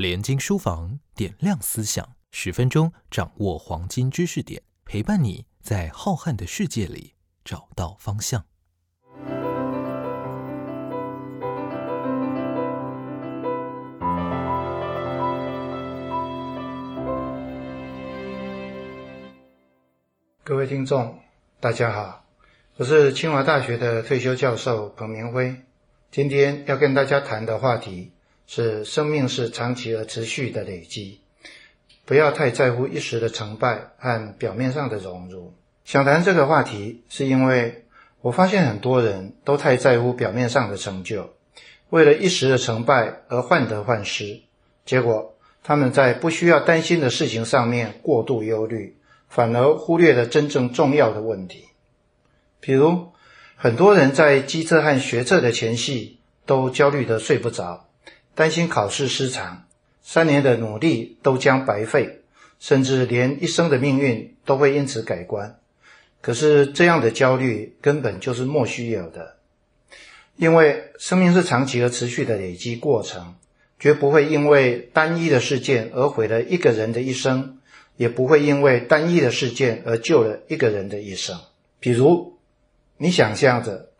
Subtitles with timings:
[0.00, 7.12] 联经书房点亮思想，十分钟掌握黄金知识点，陪伴你在浩瀚的世界里
[7.44, 8.42] 找到方向。
[20.42, 21.18] 各位听众，
[21.60, 22.24] 大家好，
[22.78, 25.54] 我是清华大学的退休教授彭明辉。
[26.10, 28.12] 今天要跟大家谈的话题
[28.52, 31.20] 是：生命是长期而持续的累积，
[32.04, 35.54] 不要太在乎一时的成败和表面上的荣辱。
[35.84, 37.84] 想谈这个话题，是因为
[38.20, 41.32] 我发现很多人都太在乎表面上的成就，
[41.90, 44.40] 为了一时的成败而患得患失，
[44.84, 48.96] 结果他们在不需要担心的事情上面过度忧虑。
[49.28, 51.66] 反而忽略了真正重要的问题，
[52.58, 53.12] 比如
[53.54, 57.89] 很多人在机测和学测的前夕都焦虑得睡不着，
[58.40, 59.64] 担心考试失常，
[60.00, 62.22] 三年的努力都将白费，
[62.58, 65.58] 甚至连一生的命运都会因此改观。
[66.22, 69.36] 可是这样的焦虑根本就是莫须有的，
[70.36, 73.34] 因为生命是长期而持续的累积过程，
[73.78, 77.58] 绝不会因为单一的事件而毁了一个人的一生。
[77.98, 81.38] 也不会因为单一的事件而救了一个人的一生。
[81.78, 82.38] 比如，
[82.96, 83.90] 你想象着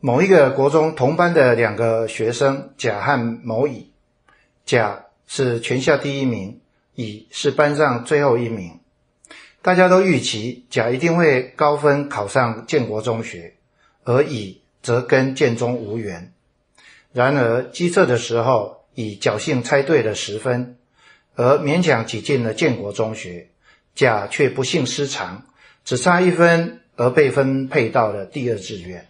[0.00, 3.91] 某一个国中同班的两个学生甲和某乙，
[4.64, 6.60] 甲是全校第一名，
[6.94, 8.80] 乙是班上最后一名。
[9.62, 13.54] 大家都预期甲一定会高分考上建国中学，
[14.04, 16.32] 而乙则跟建中无缘。
[17.12, 20.78] 然而，机测的时候，乙侥幸猜对了十分。
[21.34, 23.48] 而勉强挤进了建国中学，
[23.94, 25.46] 甲却不幸失常，
[25.84, 29.08] 只差一分而被分配到了第二志愿。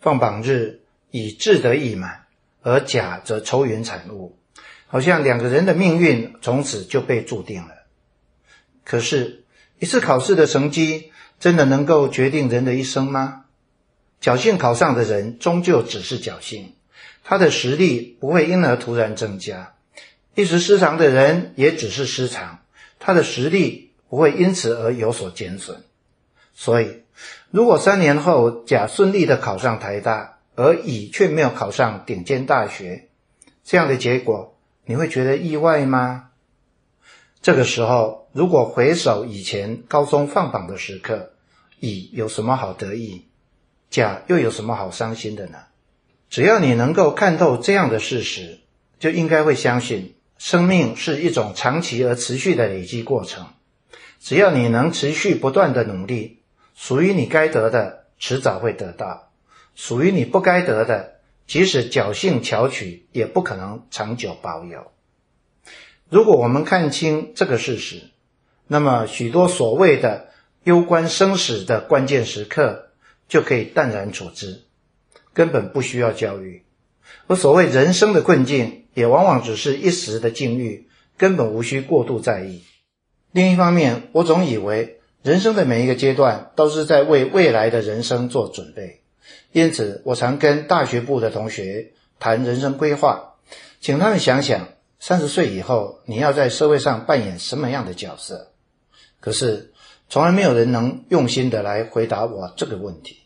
[0.00, 0.80] 放榜日，
[1.10, 2.24] 乙志得意满，
[2.62, 4.38] 而甲则愁云惨雾，
[4.92, 7.86] 好像两个人的命运从此就被注定了。
[8.84, 9.44] 可是，
[9.78, 13.46] 一次考试的成绩真的能够决定人的一生吗？
[14.20, 16.74] 侥幸考上的人终究只是侥幸，
[17.24, 19.72] 他的实力不会因而突然增加。
[20.34, 22.58] 一时失常的人也只是失常，
[22.98, 25.82] 他的实力不会因此而有所减损。
[26.52, 27.04] 所以，
[27.50, 33.08] 如果三年后甲顺利的考上台大，而乙却没有考上顶尖大学，
[33.64, 36.30] 这样的结果你会觉得意外吗？
[37.40, 41.32] 这个时候，如果回首以前高中放榜的时刻，
[41.80, 43.26] 乙有什么好得意，
[43.90, 45.58] 甲又有什么好伤心的呢？
[46.30, 48.60] 只要你能够看透这样的事实，
[48.98, 50.14] 就应该会相信。
[50.38, 53.46] 生命是一种长期而持续的累积过程，
[54.18, 56.40] 只要你能持续不断的努力，
[56.74, 59.30] 属于你该得的迟早会得到，
[59.76, 61.11] 属于你不该得的，
[61.46, 64.92] 即使侥幸巧取，也不可能长久保有。
[66.08, 68.10] 如果我们看清这个事实，
[68.66, 70.28] 那么许多所谓的
[70.64, 72.90] 攸关生死的关键时刻，
[73.28, 74.62] 就可以淡然处之，
[75.32, 76.64] 根本不需要焦虑。
[77.26, 80.88] 而所谓人生的困境，也往往只是一时的境遇，
[81.18, 82.62] 根本无需过度在意。
[83.32, 89.01] 另一方面，我总以为人生的每一个阶段都是在为未来的人生做准备，
[89.52, 93.34] 因此我常跟大学部的同学谈人生规划，
[93.80, 94.68] 请他们想想
[94.98, 98.52] 三十岁以后你要在社会上扮演什么样的角色。
[99.20, 99.72] 可是，
[100.08, 103.18] 从来没有人能用心的来回答我这个问题。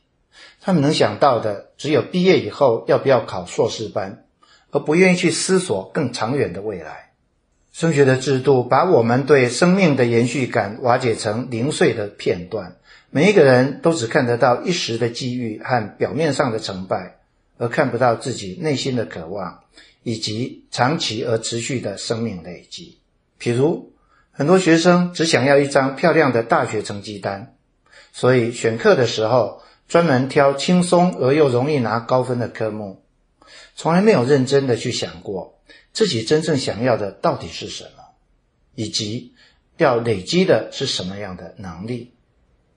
[0.60, 4.22] 他们能想到的只有毕业以后要不要考硕士班。
[4.72, 7.06] 而不愿意去思索更长远的未来。
[7.76, 12.76] 升学的制度把我们对生命的延续感瓦解成零碎的片段，
[13.10, 17.19] 每一个人都只看得到一时的机遇和表面上的成败，
[17.59, 19.60] 而看不到自己内心的渴望
[20.03, 22.97] 以及长期而持续的生命累积。
[23.38, 23.93] 譬如，
[24.32, 27.56] 很多学生只想要一张漂亮的大学成绩单，
[28.10, 33.03] 所以选课的时候专门挑轻松而又容易拿高分的科目。
[33.75, 35.56] 从来没有认真的去想过
[35.96, 38.04] 自己真正想要的到底是什么，
[38.75, 39.32] 以及
[39.78, 42.12] 要累积的是什么样的能力。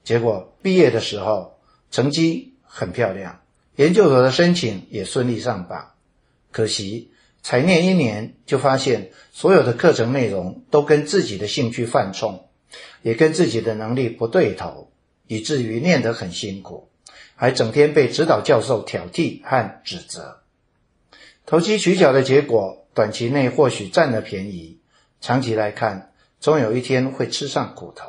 [0.06, 1.60] 结果毕业的时候
[1.92, 3.42] 成绩很漂亮，
[3.76, 5.92] 研究所的申请也顺利上榜。
[6.52, 7.12] 可惜
[7.44, 12.48] 才念一年就发现所有的课程内容都跟自己的兴趣犯冲，
[13.02, 14.94] 也跟自己的能力不对头，
[15.28, 16.88] 以至于念得很辛苦，
[17.36, 20.40] 还整天被指导教授挑剔和指责。
[21.50, 24.78] 投机取巧的结果，短期内或许占了便宜，
[25.20, 28.08] 长期来看，总有一天会吃上苦头。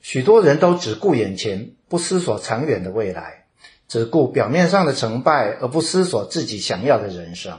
[0.00, 3.46] 许多人都只顾眼前，不思索长远的未来，
[3.88, 7.58] 只顾表面上的成败，而不思索自己想要的人生。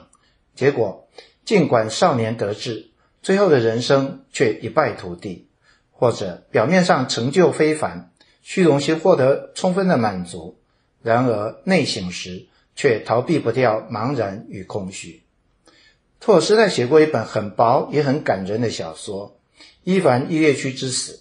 [0.55, 1.09] 结果，
[1.43, 5.49] 尽管少年得志，最后的人生却一败涂地，
[5.91, 10.57] 或者表面上成就非凡，虚荣心获得充分的满足，
[11.01, 12.47] 然而内省时
[12.79, 15.23] 却逃避不掉茫然与空虚。
[16.21, 19.35] 托尔斯泰写过一本很薄也很感人的小说
[19.83, 21.11] 《伊凡·伊列区之死》，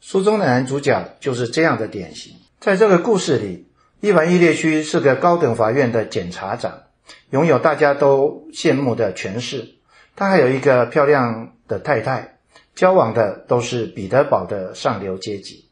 [0.00, 2.34] 书中的男主角就是这样的典型。
[2.58, 3.68] 在这个故事里，
[4.00, 6.82] 伊凡·伊列区是个高等法院的检察长，
[7.30, 9.76] 拥有大家都羡慕的权势。
[10.16, 12.38] 他还有一个漂亮的太太，
[12.74, 15.68] 交往的都是彼得堡的上流阶级。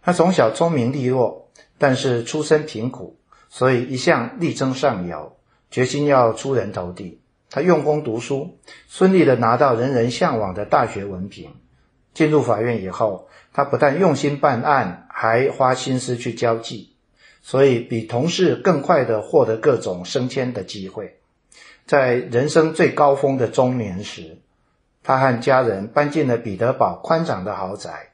[0.00, 3.18] 他从小聪明利落，但是出身贫苦，
[3.56, 5.36] 所以一向力争上游，
[5.70, 7.20] 决心要出人头地。
[7.48, 8.58] 他用功读书，
[8.88, 11.54] 顺利的拿到人人向往的大学文凭。
[12.14, 16.96] 进入法院以后，他不但用心办案，还花心思去交际，
[17.42, 21.20] 所以比同事更快的获得各种升迁的机会。
[21.86, 24.38] 在人生最高峰的中年时，
[25.04, 28.08] 他和家人搬进了彼得堡宽敞的豪宅，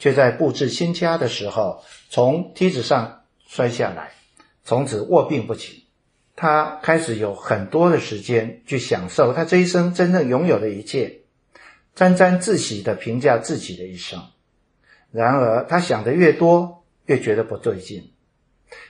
[0.00, 4.10] 却在布置新家的时候从梯子上摔下来，
[4.64, 5.84] 从此卧病不起。
[6.34, 11.20] 他开始有很多的时间去享受他这一生真正拥有的一切，
[11.94, 14.20] 沾沾自喜地评价自己的一生。
[15.10, 18.12] 然而，他想的越多，越觉得不对劲。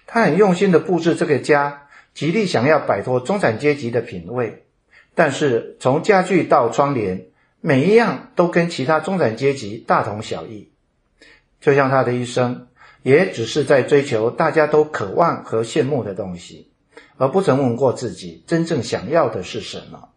[0.07, 4.65] 他很用心地布置这个家，极力想要摆脱中产阶级的品味，
[5.15, 7.27] 但是从家具到窗帘，
[7.61, 10.71] 每一样都跟其他中产阶级大同小异。
[11.61, 12.69] 就像他的一生，
[13.03, 16.71] 也只是在追求大家都渴望和羡慕的东西。
[17.19, 20.09] 而不曾问过自己真正想要的是什么，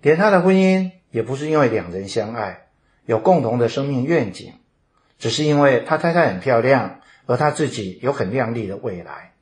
[0.00, 2.66] 连他的婚姻也不是因为两人相爱，
[3.06, 4.54] 有共同的生命愿景，
[5.18, 9.34] 只是因为他太太很漂亮，而他自己有很亮丽的未来。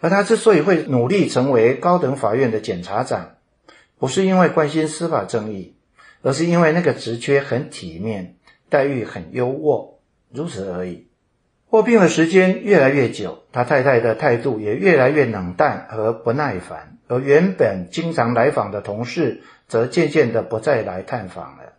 [0.00, 3.36] 而他之所以会努力成为高等法院的检察长，
[3.98, 5.74] 不是因为关心司法正义，
[6.22, 8.36] 而是因为那个职缺很体面，
[8.68, 9.94] 待遇很优渥，
[10.32, 11.07] 如此而已。
[11.70, 21.74] 卧病的时间越来越久，他太太的态度也越来越冷淡和不耐烦，而原本经常来访的同事则渐渐的不再来探访了。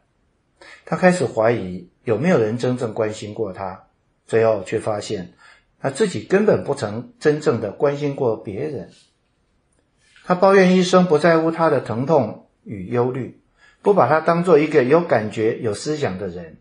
[0.86, 3.88] 他开始怀疑有没有人真正关心过他，
[4.28, 5.34] 最后却发现
[5.82, 8.92] 他自己根本不曾真正的关心过别人。
[10.26, 13.42] 他抱怨医生不在乎他的疼痛与忧虑，
[13.82, 16.58] 不把他当做一个有感觉、有思想的人。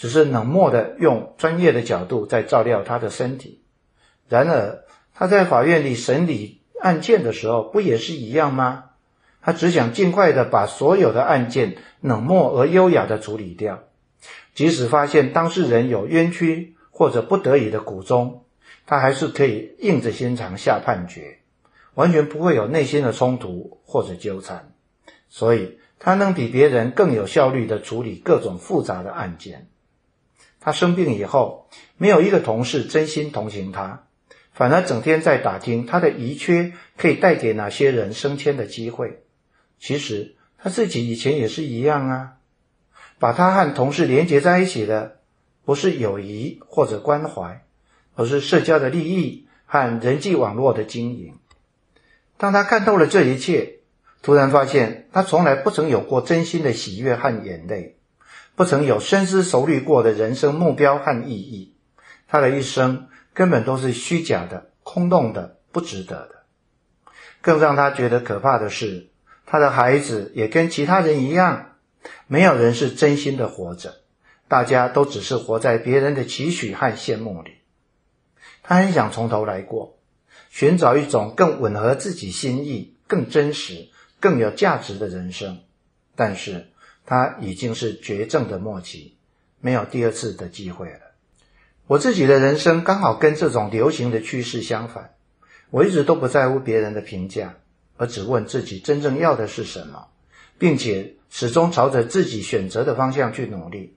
[0.00, 3.60] 只是冷漠的用专业的角度在照料他的身体，
[4.30, 4.82] 然而
[5.12, 8.84] 他在法院里审理案件的时候，不也是一样吗？
[9.42, 13.80] 他只想尽快的把所有的案件冷漠而优雅的处理掉，
[14.54, 18.44] 即使发现当事人有冤屈或者不得已的苦衷，
[18.86, 21.40] 他还是可以硬着心肠下判决，
[21.92, 24.72] 完全不会有内心的冲突或者纠缠，
[25.28, 29.66] 所以他能比别人更有效率的处理各种复杂的案件。
[30.60, 34.04] 他生病以后，没有一个同事真心同情他，
[34.52, 39.22] 反而整天在打听他的遗缺可以带给哪些人升迁的机会。
[39.78, 42.34] 其实他自己以前也是一样啊。
[43.18, 45.18] 把他和同事连接在一起的，
[45.64, 47.64] 不是友谊或者关怀，
[48.14, 51.34] 而是社交的利益和人际网络的经营。
[52.38, 53.80] 当他看透了这一切，
[54.22, 57.99] 突然发现他从来不曾有过真心的喜悦和眼泪。
[58.60, 61.74] 不曾有深思熟虑过的人生目标和意义，
[62.28, 66.42] 他的一生根本都是虚假的、空洞的、不值得的。
[67.40, 69.08] 更让他觉得可怕的是，
[69.46, 71.76] 他的孩子也跟其他人一样，
[72.26, 73.94] 没有人是真心的活着，
[74.46, 77.52] 大家都只是活在别人的期许和羡慕里。
[78.62, 79.96] 他很想从头来过，
[80.50, 83.88] 寻找一种更吻合自己心意、更真实、
[84.20, 85.60] 更有价值的人生，
[86.14, 86.69] 但是。
[87.10, 89.16] 他已经是绝症的末期，
[89.60, 91.00] 没有第二次的机会了。
[91.88, 95.10] 我自己的人生刚好跟这种流行的趋势相反，
[95.70, 97.56] 我一直都不在乎别人的评价，
[97.96, 100.06] 而只问自己真正要的是什么，
[100.56, 103.96] 并且始终朝着自己选择的方向去努力。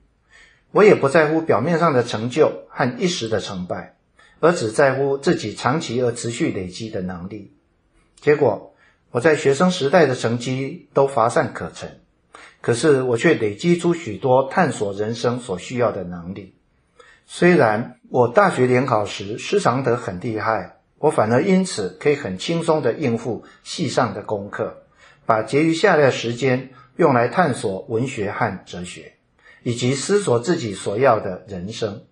[0.72, 3.96] 我也不在乎表面上的成就和一时的成败，
[4.39, 7.53] 而只在乎自己长期而持续累积的能力。
[8.20, 8.74] 结果，
[9.12, 12.00] 我在学生时代的成绩都乏善可陈。
[12.63, 16.55] 可是我却累积出许多探索人生所需要的能力。
[17.25, 24.84] 虽然我大学联考时失常得很厉害，我反而因此可以很轻松地应付系上的功课，
[25.25, 29.15] 把结余下来的时间用来探索文学和哲学，
[29.63, 32.03] 以及思索自己所要的人生。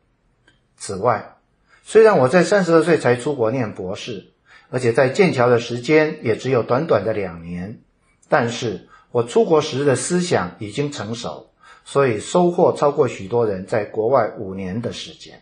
[0.75, 1.37] 此外，
[1.81, 4.33] 虽然我在三十二岁才出国念博士，
[4.69, 7.79] 而且在剑桥的时间也只有短短的两年，
[8.27, 8.89] 但是。
[9.11, 11.49] 我出国时的思想已经成熟，
[11.83, 15.41] 所以收获超过许多人在国外五年的时间。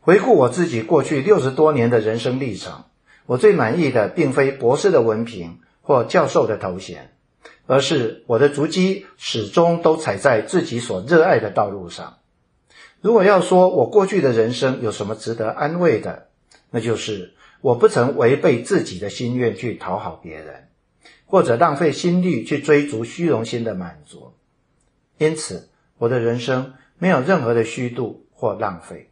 [0.00, 2.84] 回顾我自己过去六十多年的人生历程，
[3.26, 7.12] 我最满意的并非博士的文凭或教授的头衔，
[7.66, 12.16] 而是我的足迹始终都踩在自己所热爱的道路上。
[13.02, 16.28] 如果要说我过去的人生有什么值得安慰的，
[16.70, 20.68] 那就是我不曾违背自己的心愿去讨好别人，
[21.30, 24.32] 或者浪费心力去追逐虚荣心的满足。
[25.16, 25.68] 因此，
[25.98, 29.10] 我的人生没有任何的虚度或浪费。